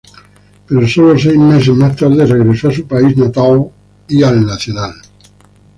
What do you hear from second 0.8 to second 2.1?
solo seis meses más